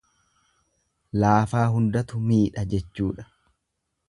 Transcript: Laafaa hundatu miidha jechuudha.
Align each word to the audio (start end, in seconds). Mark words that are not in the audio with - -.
Laafaa 1.23 1.67
hundatu 1.75 2.25
miidha 2.31 2.65
jechuudha. 2.75 3.31